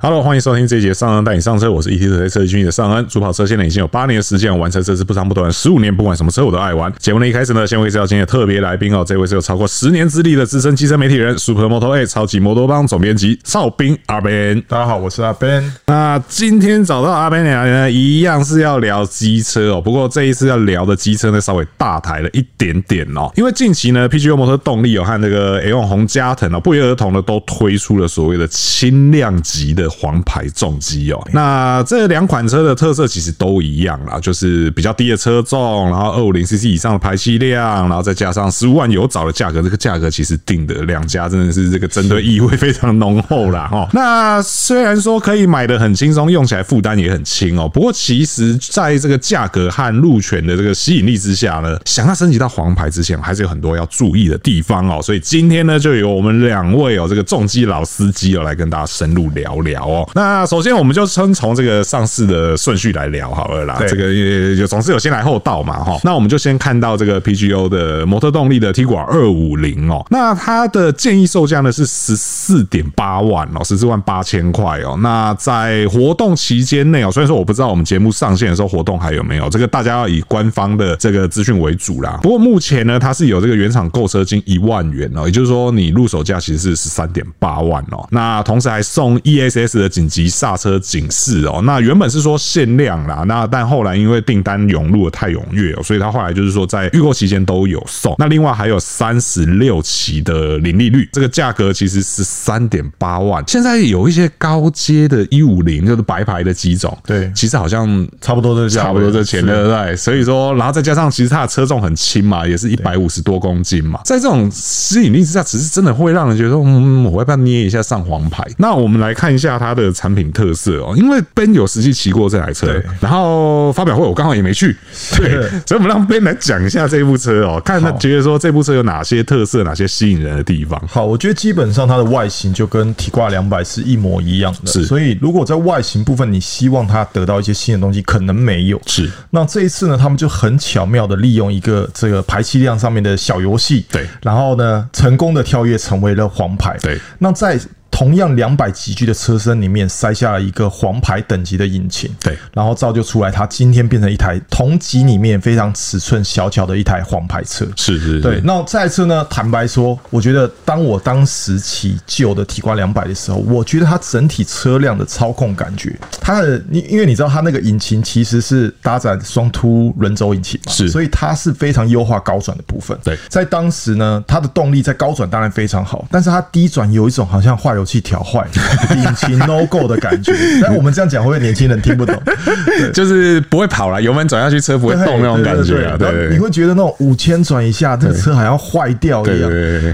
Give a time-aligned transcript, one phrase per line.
[0.00, 3.04] Hello，欢迎收听这一节上恩带你上车，我是 ET 车车机军的尚恩。
[3.08, 6.92] 主跑车现在已经有八年的时间，玩车车是不长不短，十五年，不管什么车我都爱玩。
[7.00, 14.62] 节目的一开始呢，先介绍今天的特别来宾哦，这位是有超过十年资历的资深汽车媒体人，Super Moto A 超级摩托帮总编辑邵兵阿 Ben。
[14.68, 15.68] 大家好，我是阿 Ben。
[15.86, 30.78] 那今天找到阿 Ben 两人呢，一样是要聊机车哦，不过这一次要聊的机车呢，稍微大台了一点点哦，因为近期呢，PGO 摩托动力哦和那个 A1 红加藤哦，不约而同的都推出了所谓的轻量级的黄牌重。
[30.78, 43.88] 机哦，那这两款车的特色其实都一样啦，就是比较低的车重，然后二五零 CC 以上的排气量，然后再加上十五万有找的价格，这个价格其实定的两家真的是这个针对意味非常浓厚啦哈。
[43.92, 55.02] 那虽然说可以买的很轻松，用起来负担也很轻哦，不过其实在这个价格和路权的这个吸引力之下呢，想要升级到黄牌之前，还是有很多要注意的地方哦。
[55.02, 60.08] 所以今天呢，就由我们两位哦，这个重机老司机哦，来跟大家深入聊聊哦。
[60.14, 63.76] 那首先，我们就先从这个上市的顺序来聊好了啦。
[63.88, 65.98] 这个也有总是有先来后到嘛，哈。
[66.04, 70.04] 那我们就先看到这个 PGO 的摩托动力的 Tiguan 二五零哦。
[70.10, 74.96] 那它的建议售价呢是十四点八万哦，十四万八千块哦。
[75.00, 82.18] 那在活动期间内哦，虽然说我不知道我们节目上线的时候活动还有没有，这个大家要以官方的这个资讯为主啦。
[82.22, 88.06] 不过目前呢，它是有这个原厂购车金一万元哦，也就是说你入手价其实是十三点八万哦。
[88.10, 90.78] 那同时还送 ESS 的紧急刹车。
[90.78, 98.14] 警示哦，那原本是说限量啦，那但后来因为订单涌入的太踊跃哦，所以他后来就是说在预购期间都有送。
[98.16, 103.42] 那另外还有三十六期的零利率，这个价格其实是三点八万。
[103.48, 109.96] 现在有一些高阶的一五零，就是白牌的机种，对，其实好像差不多都差不多这钱，对不对？
[109.96, 118.44] 所以说，然后再加上其实它的车重很轻嘛，也是一百五十多公斤嘛，在这种吸引力之下，只是真的会让人觉得，嗯，我要不要捏一下上黄牌？
[118.58, 120.78] 那我们来看一下它的产品特色。
[120.78, 124.76] 哦，因为 Ben 有实际骑过这台车，然后发表会我刚好也没去，
[125.16, 130.80] 对，所以我们让 Ben 来讲一下这部车哦，看他觉得说这部车有哪些特色，哪些吸引人的地方。
[130.86, 134.84] 好，我觉得基本上它的外形就跟 Tiguan 200是一模一样的，是。
[134.84, 138.80] 所以如果在外形部分你希望它得到一些新的东西，可能没有。
[138.86, 139.10] 是。
[139.30, 146.98] 那这一次呢，他们就很巧妙的利用一个这个排气量上面的小游戏，对，然后呢，成功的跳跃成为了黄牌，对。
[147.18, 147.58] 那在
[147.98, 158.40] 同样两百级距的车身里面塞下了一个黄牌等级的引擎，对，然后造就出来它今天变成一台同级里面非常尺寸小巧的一台黄牌车，是是，是，对。
[158.44, 172.96] 那这台车呢，坦白说，我觉得当我当时骑旧的 Tiguan 两百的时候，我觉得它整体车辆的操控感觉，它的你因为你知道它那个引擎其实是搭载双凸轮轴引擎嘛，是，所以它是非常优化高转的部分。
[173.02, 177.87] 对，在当时呢，它的动力在高转当然非常好，但是它低转有一种好像化油。
[177.88, 178.46] 气调坏，
[178.94, 180.34] 引擎 no go 的感觉。
[180.60, 182.14] 但我们这样讲，会不会年轻人听不懂？
[182.92, 185.96] 就是不会跑了，油门转下去车不会动那种感觉啊。
[185.98, 189.50] 对，你会觉得那种五千转一下，这个车好像坏掉一样。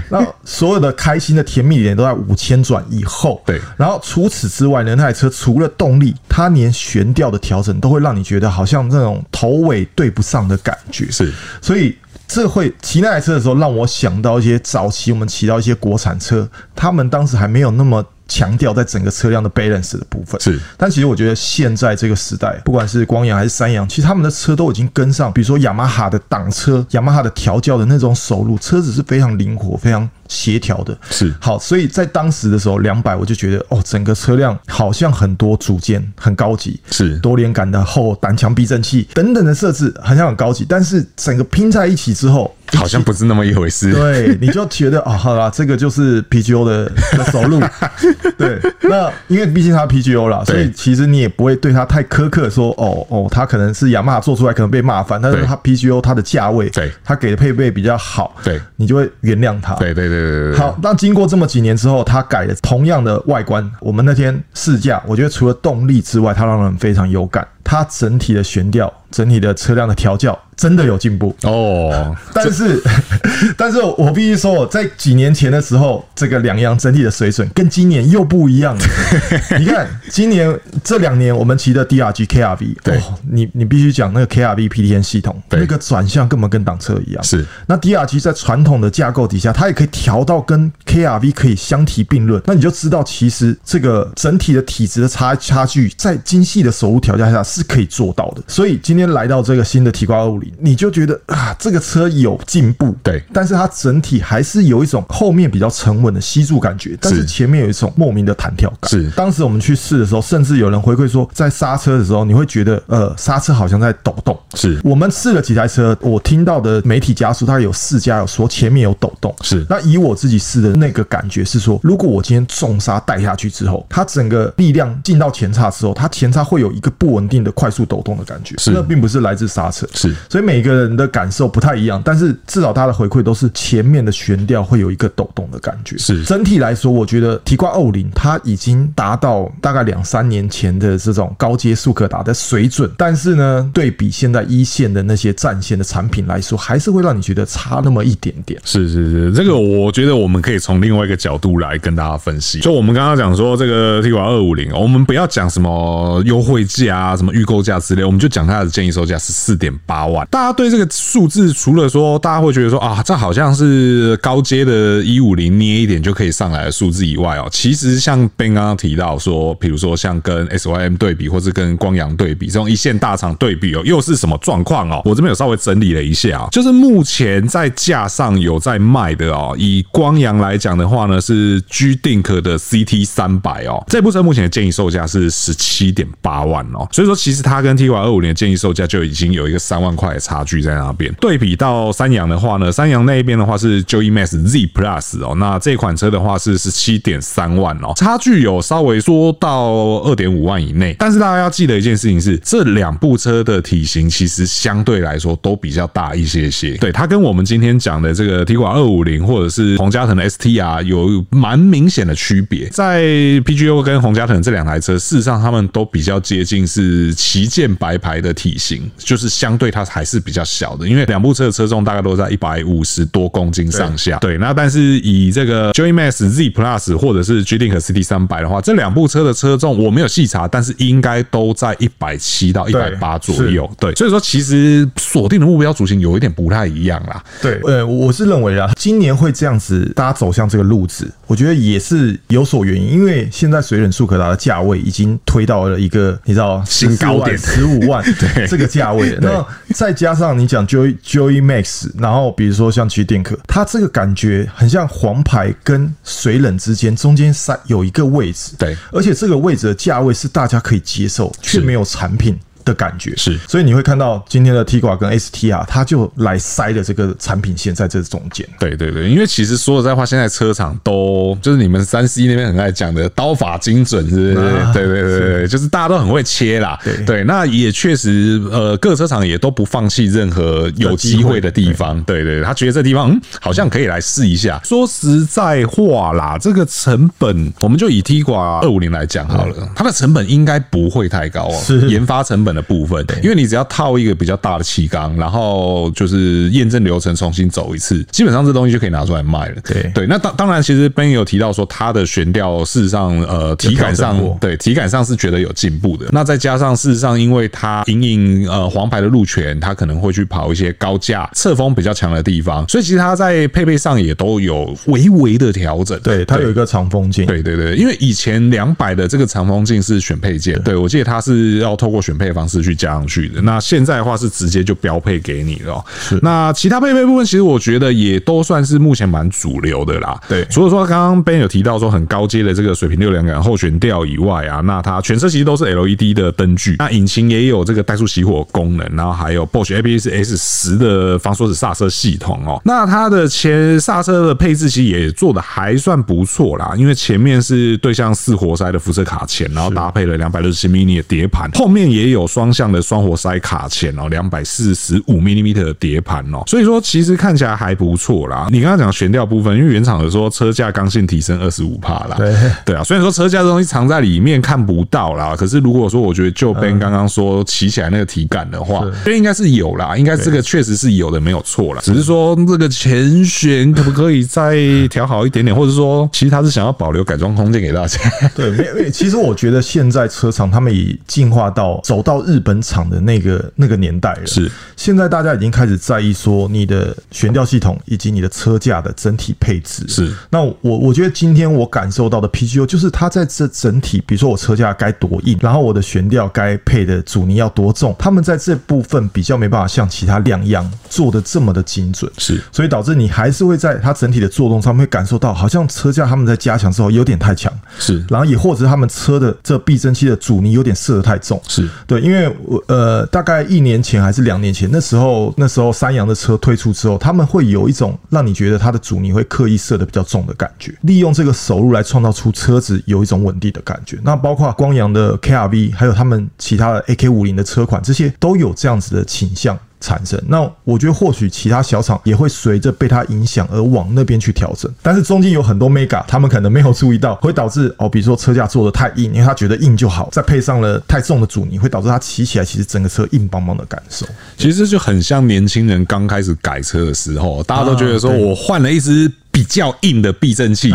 [0.09, 3.41] 那所有的开心的甜蜜点都在五千转以后。
[3.45, 3.61] 对。
[3.77, 11.09] 然后除此之外呢，那台车除了动力，它连悬吊的调整都会让你觉得好像那种头尾对不上的感觉。
[11.09, 11.31] 是。
[11.61, 11.95] 所以。
[12.27, 20.39] 这会骑那台车的时候，让我想到一些早期我们骑到一些国产车，他们当时还没有那么强调在整个车辆的 balance 的部分。
[20.41, 30.09] 是，但其实我觉得现在这个时代，不管是光阳还是三阳，其实他们的车都已经跟上，比如说雅马哈的挡车、雅马哈的调教的那种手路，车子是非常灵活、非常。
[30.27, 30.97] 协调的。
[31.11, 31.31] 是。
[31.39, 37.19] 好，所以在当时的时候，两百我就觉得哦，整个车辆好像很多组件很高级，是。
[37.19, 43.91] 多连杆的后挡墙避震器等等的设置，好像很高级，但是整个拼在一起之后，好像不是那么一回事。
[43.95, 47.61] 对，你就觉得啊、哦，好啦，这个就是 PGO 的的手路。
[48.37, 59.73] 对，那因为毕竟它 PGO 啦，所以其实你也不会对它太苛刻，说哦哦，它可能是雅马哈做出来可能被骂翻，但是它 PGO 它的价位，对，它给的配备比较好，对，你就会原谅它。
[59.75, 60.55] 对对对。
[60.55, 63.69] 好，那经过这么几年之后，它改了同样的外观。
[63.79, 67.47] 我们那天试驾，我觉得除了动力之外，它让人非常有感。
[67.65, 70.39] 它整体的悬吊，整体的车辆的调教。
[70.57, 72.81] 真的有进步哦，但是，
[73.57, 78.85] 但是我必须说，在几年前的时候，这个两样整体的水准跟今年又不一样了。
[79.59, 87.21] 你看，今年这两年我们骑的 DRG KRV，对，你你必须讲那个 KRV PDN 系统，那个转向根本跟挡车一样。
[87.21, 92.41] 是，那 DRG 在传统的架构底下，它也可以调到跟 KRV 可以相提并论。
[92.45, 98.43] 那你就知道，其实这个整体的体质的差差距，在精细的手物调教下，是可以做到的。
[98.47, 108.89] 所以今天来到这个新的提挂二五零，你就觉得啊，这个车有进步，对，但是它整体还是有一种后面比较沉稳的吸住感觉，但是前面有一种莫名的弹跳感。
[108.89, 114.37] 是，当时我们去试的时候，甚至有人回馈说，在刹车的时候，你会觉得呃，刹车好像在抖动。
[114.55, 119.33] 是我们试了几台车，我听到的媒体加速，大概有四家有说前面有抖动。
[119.41, 128.55] 是，那以我自己试的那个感觉是说，如果我今天重刹带下去之后，它整个力量进到前叉之后，它前叉会有一个不稳定的快速抖动的感觉。
[128.57, 129.87] 是，那并不是来自刹车。
[129.93, 135.97] 是，所以每个人的感受不太一样，但是至少他的回馈都是前面的悬吊会有一个抖动的感觉。
[135.97, 148.59] 是，整体来说，我觉得提挂250它已经达到大概两三年前的这种高阶速可达的水准，但是呢，对比现在一线的那些战线的产品来说，还是会让你觉得差那么一点点。
[148.63, 152.59] 是是是，这个我觉得我们可以从另外一个角度来跟大家分析。
[152.61, 160.25] 就我们刚刚讲说这个提挂250，我们不要讲什么优惠价啊，什么预购价之类，我们就讲它的建议售价是四点八万。
[160.31, 175.01] 大家对这个数字，除了说大家会觉得说啊，这好像是高阶的150捏一点就可以上来的数字以外哦，其实像 Ben 刚刚提到说，比如说像跟 SYM 对比，或是跟光阳对比，这种一线大厂对比哦，又是什么状况哦？
[175.05, 191.13] 我这边有稍微整理了一下，就是目前在架上有在卖的哦，以光阳来讲的话呢，是 G Dink 的 CT 三百哦，这部车目前的建议售价是十七点八万哦，所以说其实它跟 T 挂二五零的建议售价就已经有一个三万块的差距在那边。
[191.19, 199.71] 对比到三阳的话呢，三阳那一边的话是 Joey Max Z Plus 哦，那这款车的话是十七点三万哦，差距有稍微缩到
[200.03, 200.95] 二点五万以内。
[200.99, 206.71] 但是大家要记得一件事情是，这两部车的体型其实相对来说都比较大一些些。
[206.77, 212.67] 对，它跟我们今天讲的这个 T 挂二五零或者是宏佳腾的 STR 有蛮明显的区别。
[212.69, 213.03] 在
[213.45, 224.17] PGO 跟宏佳腾这两台车，事实上他们都比较接近是旗舰白牌的体型，就是相对它还是比较小的，因为两部车的车重大概都在一百五十多公斤上下。
[224.19, 233.69] 对，那但是以这个 Joey Max Z Plus 或者是 G Link CT 三百的话，这两部车的车重我没有细查，但是应该都在一百七到一百八左右。
[233.79, 237.23] 对，所以说其实锁定的目标族群有一点不太一样啦。
[237.41, 247.37] 对，呃，我是认为啊，今年会这样子，大家走向这个路子，我觉得也是有所原因，因为现在水冷速可达的价位已经推到了一个你知道新高点。
[247.37, 248.47] 十五万 对。
[248.47, 262.37] 这个价位，那再加上你讲 Joy Joy Max，然后比如说像 G Dink，它这个感觉很像黄牌跟水冷之间中间塞有一个位置，对，而且这个位置的价位是大家可以接受，却没有产品。
[262.65, 268.45] 的感觉是，所以你会看到今天的 Tiguan 跟 STR，它就来塞了这个产品线在这中间。
[268.59, 274.47] 对对对，因为其实说实在话，现在车厂都就是你们三 C 那边很爱讲的刀法精准，是不是？
[274.47, 276.79] 啊、对对对对，就是大家都很会切啦。
[276.83, 282.01] 对对，那也确实，呃，各车厂也都不放弃任何有机会的地方。
[282.03, 284.59] 对对，他觉得这地方嗯，好像可以来试一下。
[284.63, 292.54] 说实在话啦，这个成本，我们就以 Tiguan 二五零来讲好了，它的成本应该不会太高啊，是研发成本。
[292.55, 299.55] 的部分，因为你只要套一个比较大的气缸，然后就是验证流程重新走一次，基本上这东西就可以拿出来卖了。
[299.63, 306.05] 对对，那当当然，其实 Ben 有提到说，它的悬吊事实上呃体感上对体感上是觉得有进步的。
[306.11, 315.99] 那再加上事实上，因为它隐隐呃黄牌的路权，它可能会去跑一些高架侧风比较强的地方，所以其实它在配备上也都有微微的调整。
[316.01, 317.25] 对，它有一个长风镜。
[317.25, 322.44] 对对对，因为以前两百的这个长风镜是选配件，对我记得它是要透过选配方。
[322.47, 323.41] 是去加上去的。
[323.41, 325.83] 那现在的话是直接就标配给你了。
[325.99, 326.19] 是。
[326.21, 330.19] 那其他配备部分，其实我觉得也都算是目前蛮主流的啦。
[330.27, 330.45] 对。
[330.45, 336.75] 除了说刚刚 Ben 有提到说很高阶的这个水平六连杆后悬吊以外啊，那它全车其实都是 LED 的灯具。
[336.79, 342.61] 那引擎也有这个怠速熄火功能，然后还有 Bosch ABS S 十的防锁死刹车系统哦。
[342.65, 352.25] 那它的前刹车的配置其实也做的还算不错啦，因为前面是对向四活塞的辐射卡钳，然后搭配了两百六十七 mm 的碟盘，后面也有。
[352.35, 358.49] 双向的双活塞卡钳哦，两百四十五 mm 的碟盘哦，所以说其实看起来还不错啦。
[358.51, 362.83] 你刚刚讲悬吊部分，因为原厂有说车架刚性提升二十五帕啦，对对啊。
[362.83, 371.79] 虽然说车架这东西藏在里面看不到啦，可是如果说我觉得就 Ben 刚刚说骑起来那个体感的话，这应该是有啦，应该这个确实是有的，没有错啦。
[371.81, 374.57] 只是说这个前悬可不可以再
[374.89, 377.97] 调好一点点，或者说其实他是想要保留改装空间给大家。
[378.35, 382.24] 对，没有，其实我觉得现在车厂他们已进化到走到。
[382.25, 384.25] 日本厂的那个那个年代了。
[384.25, 389.87] 是，现在大家已经开始在意说你的悬吊系统以及你的车架的整体配置。
[389.87, 402.11] 是，那我我觉得今天我感受到的 PGO 就是它在这整体，比如说我车架该多硬，然后我的悬吊该配的阻尼要多重，他们在这部分比较没办法像其他两样做的这么的精准。
[402.17, 407.51] 是，所以导致你还是会在它整体的作动上面会感受到，好像车架他们在加强之后有点太强。
[407.79, 411.41] 是，然后也或者他们车的这避震器的阻尼有点设的太重。
[411.47, 423.97] 是对，因为我呃大概一年前还是两年前，那时候那时候三洋的车推出之后，他们会有一种让你觉得它的阻尼会刻意设的比较重的感觉，利用这个手路来创造出车子有一种稳定的感觉。
[424.03, 429.57] 那包括光阳的 KRV，还有他们其他的 AK 五零的车款，这些都有这样子的倾向。
[429.85, 444.07] 产生，那我觉得或许其他小厂也会随着被它影响而往那边去调整，但是中间有很多 mega，他们可能没有注意到，会导致哦，比如说车架做的太硬，因为他觉得硬就好，再配上了太重的阻尼，会导致它骑起来其实整个车硬邦邦的感受。
[444.37, 449.11] 其实就很像年轻人刚开始改车的时候，大家都觉得说我换了一支。
[449.35, 450.69] 比较硬的避震器，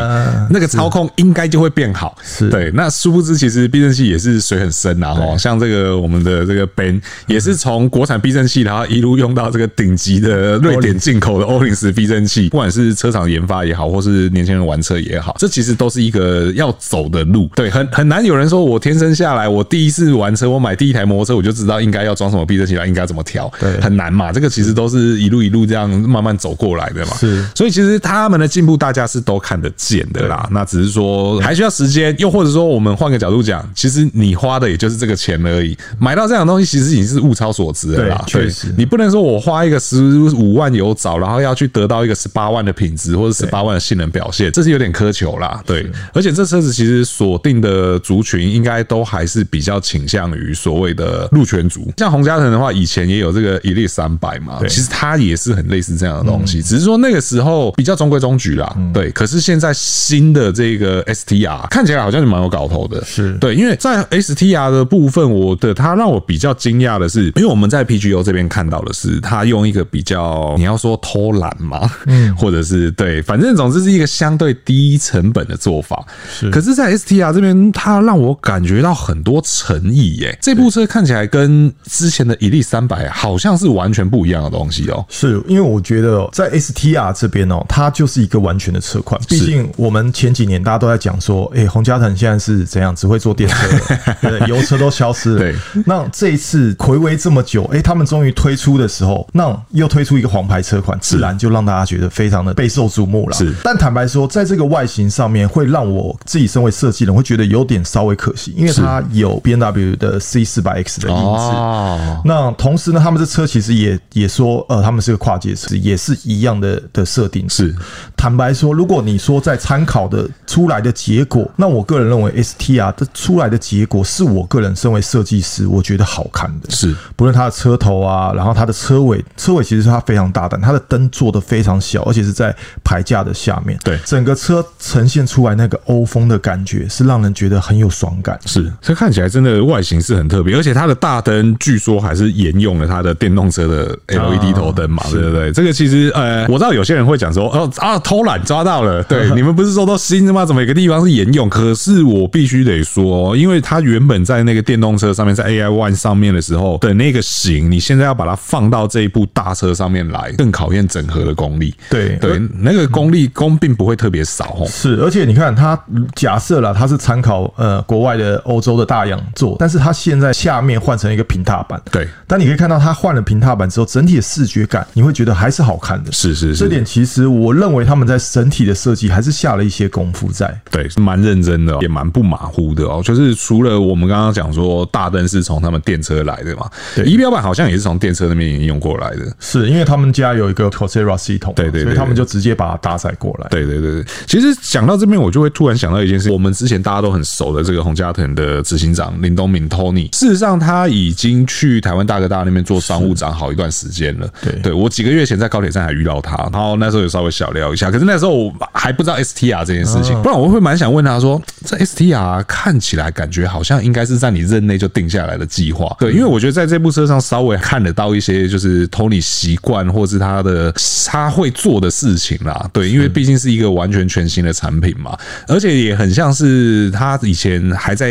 [0.50, 2.14] 那个操控应该就会变好。
[2.22, 5.16] 是对，那殊不知其实避震器也是水很深啊。
[5.18, 12.50] 哦，像这个我们的这个 Ben 也是从国产避震器，然后一路用到这个顶级的瑞典进口的欧林斯避震器。
[12.50, 17.48] 不管是车厂研发也好，或是年轻人玩车也好，这其实都是一个要走的路。
[17.54, 23.50] 对，很很难有人说我天生下来，我第一次玩车，我买第一台摩托车，我就知道应该要装什么避震器，应该怎么调。
[23.58, 24.30] 对，很难嘛。
[24.30, 27.14] 这个其实都是一路一路这样慢慢走过来的嘛。
[27.16, 28.49] 是，所以其实他们的。
[28.50, 38.24] 进步大家是都看得见的啦，那只是说还需要时间，又或者说我们换个角度讲，其实你花的也就是这个钱而已，买到这样的东西其实已经是物超所值了啦。
[38.26, 40.02] 确实，你不能说我花一个十
[40.34, 45.62] 五万有找，然后要去得到一个十八万的品质或者十八万的性能表现，这是有点苛求啦。
[45.64, 58.74] 对，而且这车子其实锁定的族群应该都还是比较倾向于所谓的路权族，像洪嘉诚的话，以前也有这个 Elite 三百嘛，其实它也是很类似这样的东西，只是说那个时候比较中规中矩啦。
[58.92, 76.02] 对，可是现在新的这个 STR 看起来好像是蛮有搞头的，是对，因为在 STR 的部分，我的它让我比较惊讶的是，因为我们在 PGO 这边看到的是，它用一个比较你要说偷懒嘛，嗯， 或者是对，反正总之是一个相对低成本的做法。
[76.32, 80.38] 是，可是，在 STR 这边，它让我感觉到很多诚意耶。
[80.40, 85.04] 这部车看起来跟之前的 Elite 三百好像是完全不一样的东西哦。
[85.08, 89.20] 是因为我觉得在 STR 这边哦，它就是一个完全的车款。
[89.28, 95.38] 毕竟我们前几年大家都在讲说，哎，宏佳腾现在是怎样，只会做电车， 油车都消失了。
[95.38, 103.36] 对，那这一次睽违这么久，哎，他们终于推出的时候，那又推出一个黄牌车款，自然就让大家觉得非常的备受瞩目了。
[103.36, 111.20] 是，但坦白说，在这个外形上面，会让我自己身为设计人会觉得有点稍微可惜，因为它有 B N W 的 C 四百 X 的影子。
[111.20, 117.48] 哦，那同时呢，他们这车其实也也说，呃，他们是个跨界车，也是一样的的设定。
[117.48, 117.74] 是，
[118.20, 126.70] 坦白说，如果你说在参考的出来的结果，那我个人认为 STR 的出来的结果是我个人身为设计师，我觉得好看的。
[126.70, 133.78] 是，不论它的车头啊，然后它的车尾，车尾其实是它非常大胆，它的灯做的非常小，而且是在排架的下面。
[133.82, 138.38] 对，整个车呈现出来那个欧风的感觉，是让人觉得很有爽感。
[138.44, 145.50] 是，这看起来真的外形是很特别，而且它的大灯据说还是沿用了它的电动车的 LED 头灯嘛，对不对？
[145.50, 149.00] 这个其实呃，我知道有些人会讲说，哦啊，偷懒抓到了。
[149.06, 150.44] 对，你们不是说都新的吗？
[150.44, 151.48] 怎么有个地方是沿用？
[151.48, 161.72] 可是我必须得说，因为它原本在那个电动车上面，在 AI One 上面的时候的那个型，你现在要把它放到这一部大车上面来，更考验整合的功力。
[161.88, 164.66] 对对，那个功力功并不会特别少哦。
[164.66, 165.80] 是，而且你看，它
[166.16, 171.80] 假设了它是参考呃国外的欧洲的大洋做，但是它现在下面换成一个平踏板。
[171.92, 176.10] 对，但你可以看到它换了平踏板之后，整体的视觉感你会觉得还是好看的。
[176.10, 180.48] 是是是，这点其实我认为他们在整体的设计还是下了一些功夫在。
[180.70, 183.02] 对，是蛮认真的，也蛮不马虎的哦。
[183.04, 189.26] 就是除了我们刚刚讲说大灯是从他们电车来的嘛，对，仪表板好像也是从电车那边引用过来的。
[189.40, 193.48] 是因为他们家有一个 Coursera 系统，对对，所以他们就直接把它搭载过来。
[193.50, 204.28] 对对对对，其实讲到这边，我就会突然想到一件事，我们之前大家都很熟的这个洪家腾的执行长林东明 Tony，事实上他已经去台湾大哥大那边做商务长好一段时间了。
[204.40, 207.79] 对对，我几个月前在高铁站还遇到他，然后那时候有稍微小聊一下。
[207.80, 207.90] 下。
[207.90, 215.94] 可是那时候我还不知道 STR 这件事情，不然我会蛮想问他说，这 STR 看起来感觉好像应该是在你任内就定下来的计划。
[215.98, 220.72] 对，因为我觉得在这部车上稍微看得到一些就是 Tony 习惯或是他的
[221.06, 222.68] 他会做的事情啦。
[222.72, 225.18] 对，因为毕竟是一个完全全新的产品嘛，
[225.48, 228.10] 而且也很像是他以前还在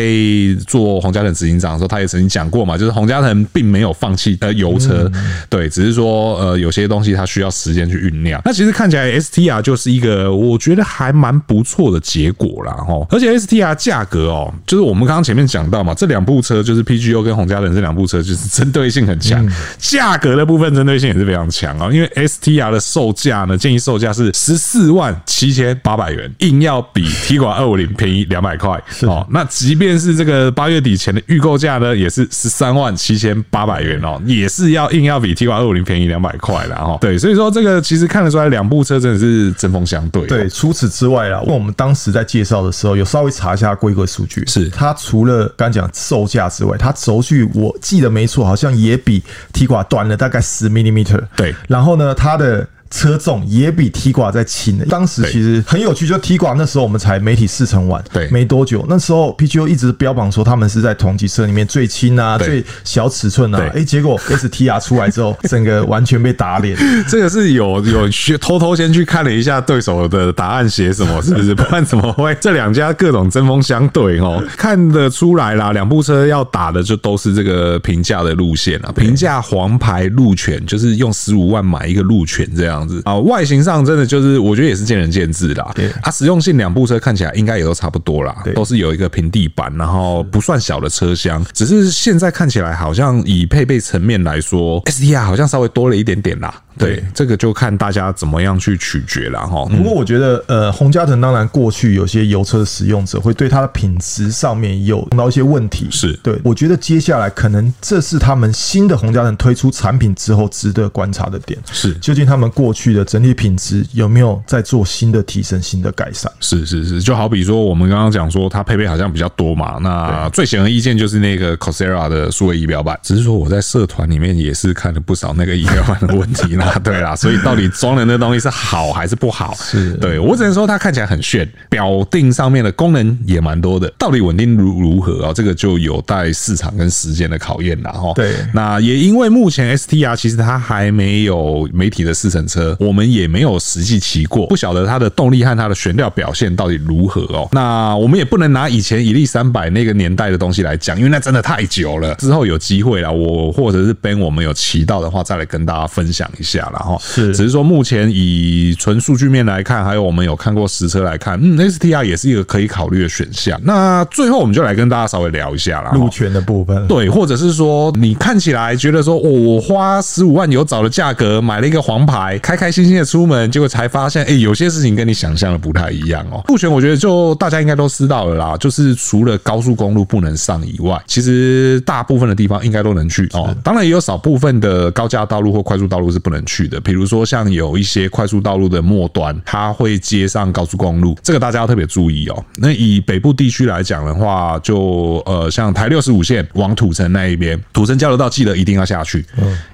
[0.68, 5.10] 做洪家腾执行长的时候，他也曾经讲过嘛，就是洪家腾并没有放弃呃油车，
[5.50, 8.42] 对，只是说呃有些东西它需要时间去酝酿。
[8.46, 19.46] 那其实看起来 STR 就是一个我觉得还蛮不错的结果啦哈，而且 STR 价格哦，就是我们刚刚前面讲到嘛，这两部车就是 PGO 跟红家人这两部车就是 针对性很强，
[19.78, 29.26] 价格的部分针对性也是非常强啊，因为 STR 的售价呢，建议售价是十四万七千八百元，硬要比 Tiguan 二五零便宜两百块哦。
[29.30, 36.98] 那即便是这个八月底前的预购价呢，也是十三万七千八百元哦，也是要硬要比 Tiguan 二五零便宜两百块的哈。
[37.02, 40.26] 对，所以说这个其实看得出来，两部车真的是针锋相对。
[40.28, 51.22] 对，除此之外啊，我们当时在介绍的时候，有稍微查一下规格数据，是它除了刚讲售价之外，它轴距我记得没错，好像也比 Tiguan 短了大概十 millimeter。
[51.36, 66.76] 对，然后呢，它的车重也比 Tiguan 再轻的，当时其实很有趣，就 Tiguan 那时候我们才媒体试乘完，对，没多久，那时候 PGO 一直标榜说他们是在同级车里面最轻啊，最小尺寸啊，哎，结果 STR 出来之后，整个完全被打脸。
[67.08, 71.54] 这个是有有去偷偷先去看了一下对手的答案写什么，是不是？
[71.56, 72.36] 不然怎么会？
[72.42, 74.44] 这两家各种针锋相对哦？
[74.58, 82.79] 看得出来啦，两部车要打的就都是这个平价的路线啊，平价黄牌路权，就是用十五万买一个路权这样。
[82.88, 83.02] 这样子。
[83.06, 85.72] 啊，外形上真的就是我觉得也是见仁见智啦。
[85.76, 85.90] 对。
[86.02, 96.54] 啊，实用性两部车看起来应该也都差不多啦，都是有一个平地板，然后不算小的车厢，只是现在看起来好像以配备层面来说，STR 好像稍微多了一点点啦。
[96.78, 99.66] 对，这个就看大家怎么样去取决了哈。
[99.66, 106.14] 不过我觉得，呃，宏佳腾当然过去有些油车使用者会对它的品质上面有碰到一些问题，是。
[106.24, 106.40] 对。
[106.42, 111.94] 我觉得接下来可能这是他们新的宏佳腾推出产品之后值得观察的点，是。
[111.96, 116.30] 究竟他们过去的整体品质有没有在做新的提升、新的改善？
[116.40, 126.76] 是是是，就好比说我们刚刚讲说它配备好像比较多嘛，那最显而易见就是那个 Cosera 的数位仪表板，只是说我在社团里面也是看了不少那个仪表板的问题啦。
[126.84, 129.54] 对啦，所以到底装的那东西是好还是不好？
[129.56, 135.34] 是对我只能说它看起来很炫，表定上面的功能也蛮多的，到底稳定如如何啊？
[135.34, 138.14] 这个就有待市场跟时间的考验了哈。
[138.16, 147.48] 对，那也因为目前 STR 其实它还没有媒体的试乘车，我们也没有实际骑过，不晓得它的动力和它的悬吊表现到底如何哦。
[147.52, 152.16] 那我们也不能拿以前 Elite 300那个年代的东西来讲，因为那真的太久了。
[152.16, 156.98] 之后有机会了，我或者是 Ben 我们有骑到的话，再来跟大家分享一下了。
[157.00, 163.60] 是，只是说目前以纯数据面来看，还有我们有看过实车来看，嗯，STR 也是一个可以考虑的选项。
[163.64, 176.44] 那最后我们就来跟大家稍微聊一下啦，路权的部分，对，或者是说你看起来觉得说，哦，我花十五万有找的价格买了一个黄牌，开开心心的出门，结果才发现，哎，有些事情跟你想象的不太一样哦。
[176.48, 183.56] 路权我觉得就大家应该都知道了啦，就是除了高速公路不能上以外，其实大部分的地方应该都能去哦。
[183.64, 186.82] 当然也有少部分的高架道路或快速道路是不能去的。
[186.82, 192.46] 比如说，像有一些快速道路的末端，它会接上高速公路，这个大家要特别注意哦。
[192.58, 199.24] 那以北部地区来讲的话，就呃，像台六十五线往土城那一边，土城交流道记得一定要下去，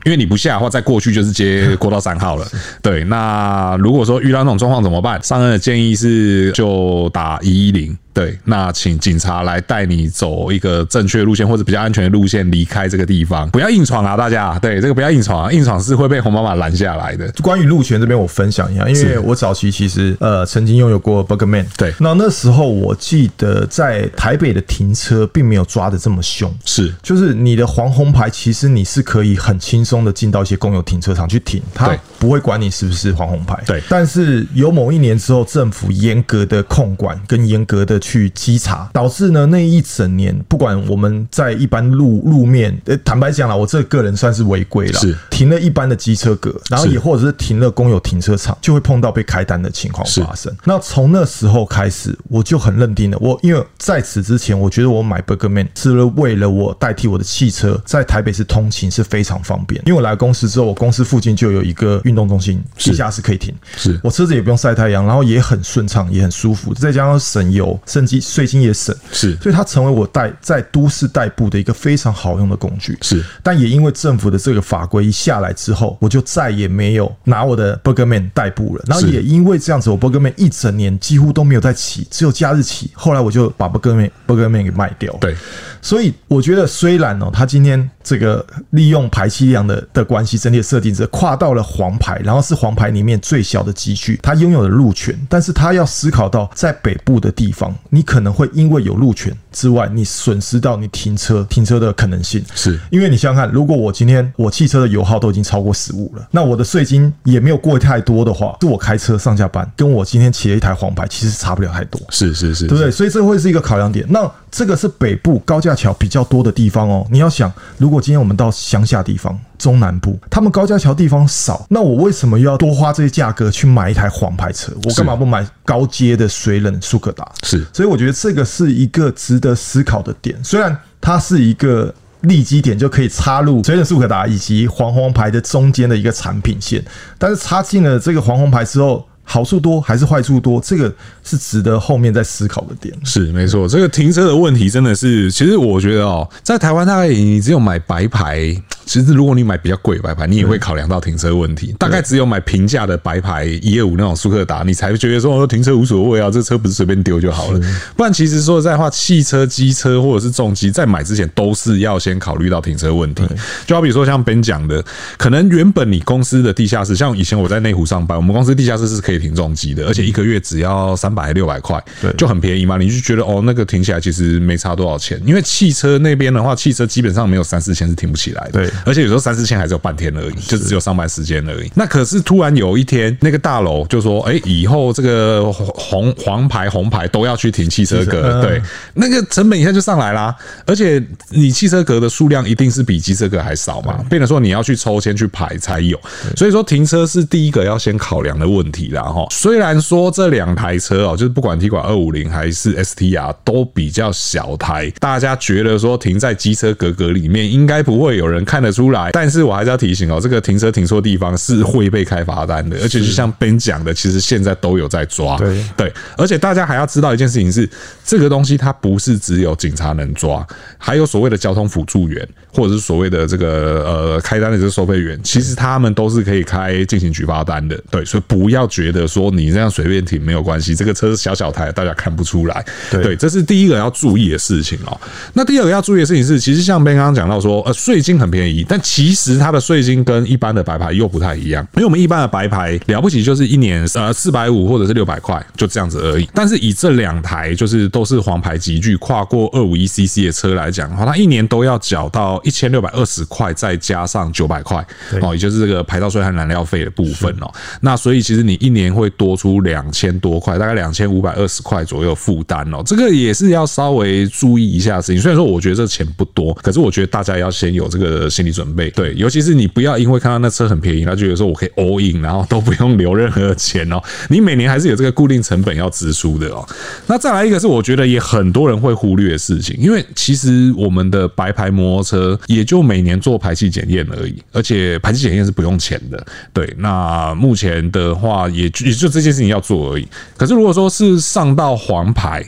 [0.04, 2.46] 因为你不下的话，再过去就是接国道三号了。
[2.82, 5.22] 对，那如果说遇到那种状况怎么办？
[5.24, 7.98] 上任的建议是就打一一零。
[8.14, 14.16] 对，那请警察来带你走一个正确的路线或者比较安全的路线离开这个地方，不要硬闯啊！
[14.16, 17.30] 大家，对这个不要硬闯啊，硬闯是会被红妈妈拦下来的。
[17.44, 33.82] 关于路权这边，我分享一下，因为我早期其实呃曾经拥有过 Burgerman，对，那那时候我记得在台北的停车并没有抓的这么凶，是，就是你的黄红牌，其实你是可以很轻松的进到一些公有停车场去停，它不会管你是不是黄红牌，对。
[33.90, 45.18] 但是有某一年之后，政府严格的控管跟严格的去稽查，导致呢那一整年，不管我们在一般路路面，呃，坦白讲了，我这个人算是违规了，是。
[45.32, 50.56] 停了一般的机车格，然后也或者是停了公有停车场，就会碰到被开单的情况发生。
[50.64, 72.98] 那从那时候开始，我就很认定了，我因为在此之前，我觉得我买 Burgerman 是为了我代替我的汽车在台北市通勤是非常方便，因为我来公司之后，我公司附近就有一个运动中中心，地下室可以停，是我车子也不用晒太阳，然后也很顺畅，也很舒服，再加上省油，甚至税金也省，是，所以它成为我代在都市代步的一个非常好用的工具。
[73.02, 78.84] 是，但也因为政府的这个法规一下来之后，我就再也没有拿我的 Burgerman 代步了。
[78.88, 82.92] 然后也因为这样子，我 Burgerman 一整年几乎都没有在骑，只有假日骑。
[82.94, 85.16] 后来我就把 Burgerman Burgerman 给卖掉。
[85.22, 85.36] 对，
[85.82, 102.80] 所以我觉得虽然哦，他今天这个利用排气量的的关系，整体的设定者跨到了黄牌，然后是黄牌里面最小的级距，他拥有的路权，但是它要思考到在北部的地方，你可能会因为有路权之外，你损失到你停车停车的可能性，是。
[102.92, 112.92] 因为你想想看，如果我今天我汽车的油耗都已经超过十五了，那我的税金也没有过太多的话，是我开车上下班，跟我今天骑了一台黄牌，其实差不了太多，是是是，对不对？
[112.92, 114.06] 所以这会是一个考量点。
[114.10, 119.40] 那这个是北部高架桥比较多的地方哦，你要想，如果今天我们到乡下地方。
[119.58, 124.72] 中南部，他们高架桥地方少，那我为什么又要多花这些价格去买一台黄牌车？
[124.84, 127.28] 我干嘛不买高阶的水冷速可达？
[127.42, 130.38] 是，所以我觉得这个是一个值得思考的点。
[130.44, 136.84] 虽然它是一个利基点，就可以插入水冷速可达以及黄黄牌的中间的一个产品线，
[137.18, 139.04] 但是插进了这个黄红牌之后。
[139.28, 140.62] 好处多还是坏处多？
[140.62, 140.94] 这个
[141.26, 142.96] 是值得后面再思考的点。
[143.04, 151.76] 是没错，这个停车的问题真的是，其实我觉得哦，在台湾大概你只有买白牌，其实如果你买比较贵的白牌，你也会考量到停车问题。
[151.78, 157.60] 大概只有买平价的白牌一二五那种速克达，你才会觉得说，哦，停车无所谓啊，这车不是随便丢就好了。
[157.98, 163.24] 不然其实说实在话，汽车、机车或者是重机，在买之前都是要先考虑到停车问题。
[163.66, 164.82] 就好比说像 Ben 讲的，
[165.18, 169.16] 可能原本你公司的地下室，像以前我在内湖上班，我们公司地下室是可以。
[169.16, 172.78] 停重机的，而且一个月只要三百六百块，对，就很便宜嘛。
[172.78, 175.20] 你就觉得哦，那个停起来其实没差多少钱。
[175.26, 178.70] 因为汽车那边的话，汽车基本上没有三四千是停不起来的，对。
[178.86, 181.72] 而且有时候三四千还是有半天而已，就只有上班时间而已。
[181.74, 188.62] 那可是突然有一天，那个大楼就说，哎，以后这个红黄牌红牌都要去停汽车格，对，
[188.94, 190.36] 那个成本一下就上来啦。
[190.66, 195.98] 而且你汽车格的数量一定是比机车格还少嘛，变成说你要去抽签去排才有。
[196.36, 199.06] 所以说停车是第一个要先考量的问题啦。
[199.06, 209.12] 然后，虽然说这两台车哦，就是不管 Tiguan 二五零还是 STR 都比较小台，大家觉得说停在机车格格里面应该不会有人看得出来。
[209.12, 215.38] 但是我还是要提醒哦，这个停车停错地方是会被开罚单的，而且就像 Ben 讲的，其实现在都有在抓。
[215.38, 217.70] 对对，而且大家还要知道一件事情是，
[218.04, 220.46] 这个东西它不是只有警察能抓，
[220.78, 227.80] 还有所谓的交通辅助员，或者是所谓的这个呃开单的这个收费员，其实他们都是可以开进行举发单的。
[227.92, 228.96] 对，所以不要觉得。
[228.96, 232.66] 的说你这样随便停没有关系，这个车是小小台，大家看不出来。
[232.90, 234.98] 对，这是第一个要注意的事情哦。
[235.34, 241.62] 那第二个要注意的事情是，其实像刚刚讲到说，呃，税金很便宜，但其实它的税金跟一般的白牌又不太一样。
[241.76, 246.30] 因为我们一般的白牌了不起就是一年呃四百五或者是六百块，就这样子而已。
[246.34, 254.78] 但是以这两台就是都是黄牌级距跨过二五一 CC 的车来讲的话，它一年都要缴到一千六百二十块，再加上九百块
[255.22, 257.52] 哦，也就是这个牌照税和燃料费的部分哦。
[257.82, 265.20] 那所以其实你一年年会多出两千多块，大概两千五百二十块左右负担哦，这个也是要稍微注意一下事情。
[265.20, 268.92] 虽然说我觉得这钱不多，可是我觉得大家要先有这个心理准备。
[268.92, 274.00] 对，尤其是你不要因为看到那车很便宜，他觉得说我可以 all in，然后都不用留任何 钱哦。
[274.30, 276.64] 你每年还是有这个固定成本要支出的哦。
[277.08, 286.26] 那再来一个是我觉得也很多人会忽略的事情，因为其实我们的白牌摩托车也就每年做排气检验而已，而且排气检验是不用钱的。
[286.54, 288.66] 对，那目前的话也。
[288.86, 290.08] 也就这件事情要做而已。
[290.36, 292.44] 可是如果说是上到黄牌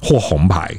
[0.00, 0.74] 或红牌，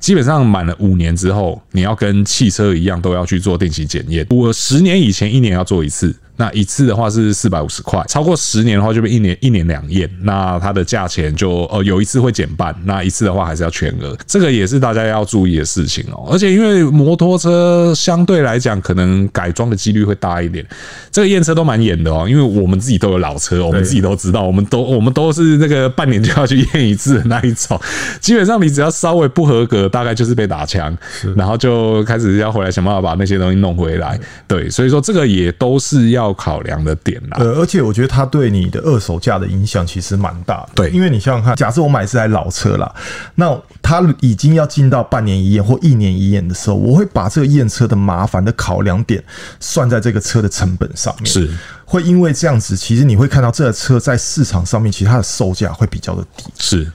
[0.00, 4.26] 基本上满了五年之后，你要跟汽车一样都要去做定期检验。
[4.30, 6.14] 我十年以前一年要做一次。
[6.42, 16.28] 那一次的话是四百五十块，超过十年的话就被一年一年两验，那它的价钱就呃有一次会减半，那一次的话还是要全额，这个也是大家要注意的事情哦。
[16.32, 20.66] 而且因为摩托车相对来讲可能改装的几率会大一点，
[21.12, 22.26] 这个验车都蛮严的哦。
[22.28, 27.80] 因为我们自己都有老车，我们自己都知道，我们都我们都是那个半年就要去验一次的那一种。
[28.20, 30.92] 基本上你只要稍微不合格，大概就是被打枪，
[31.36, 34.18] 然后就开始要回来想办法把那些东西弄回来。
[34.48, 36.31] 对，所以说这个也都是要。
[36.32, 40.70] 要考量的点啦，呃，而且我觉得它对你的二手价的影响其实蛮大的。
[40.74, 42.92] 对，因为你想想看，假设我买是台老车啦，
[43.34, 49.22] 那它已经要进到半年一验或一年一验的时候，我会把这个验车的麻烦的考量点
[49.60, 51.26] 算在这个车的成本上面。
[51.26, 51.50] 是，
[51.84, 56.44] 会因为这样子，其实你会看到这个车在市场上面，其实它的售价会比较的低。
[56.58, 56.90] 是。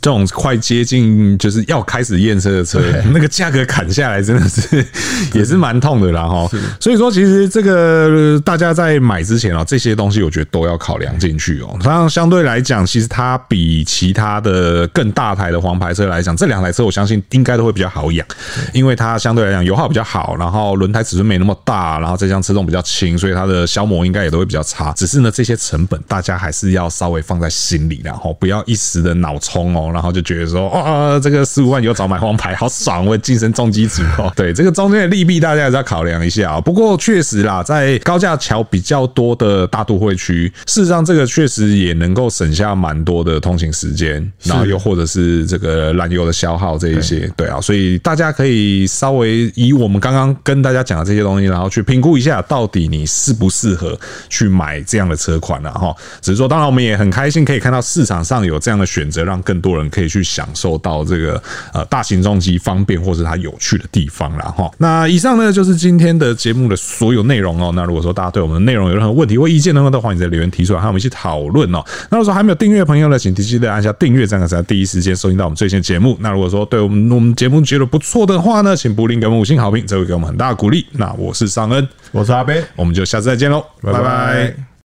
[0.00, 2.80] 这种快接近就是要开始验车的车，
[3.12, 4.84] 那个价格砍下来真的是
[5.34, 6.48] 也是蛮痛的啦哈。
[6.80, 11.76] 所以说，其实这个大家在买之前啊，这些东西我觉得都要考量进去哦。
[11.82, 18.26] 它相对来讲，其实它比其他的更大台的黄牌车来讲，这两台车我相信应该都会比较好养，
[18.72, 24.92] 因为它相对来讲油耗比较好，然后轮胎尺寸没那么大，然后再加上车重比较轻，所以它的消磨应该也都会比较差。
[24.92, 34.30] 只是呢，这些成本大家还是要稍微放在心里，然后不要一时的脑冲哦，然后就觉得说，哦，这个十五万有找买黄牌，好爽，我晋升重机组哦。
[34.36, 36.60] 对，这个中间的利弊大家还是要考量一下啊。
[36.60, 55.94] 不过确实啦，在高架桥比较多的大都会区，事实上这个确实也能够省下蛮多的通勤时间，然后又或者是这个燃油的消耗这一些，对啊，所以大家可以稍微以我们刚刚跟大家讲的这些东西，然后去评估一下，到底你适不适合去买这样的车款了哈。
[56.20, 64.70] 只是说，当然我们也很开心可以看到市场上有这样的选择，让更多人可以去享受到这个呃大型重机方便或是它有趣的地方了哈。
[64.78, 67.72] 那以上呢就是今天的节目的所有内容哦。
[67.74, 71.84] 那如果说大家对我们的内容有任何问题或意见的话，都欢迎在留言提出来，和我们一起讨论哦。
[72.10, 76.16] 那如果说还没有订阅的朋友呢，请记得按下订阅，这样才能第一时间收听到我们最新的节目。
[76.20, 80.86] 那如果说对我们我们节目觉得不错的话呢，请不吝给我们五星好评，这会给我们很大的鼓励。
[80.92, 84.71] 那我是尚恩，我是阿贝，我们就下次再见喽，拜拜。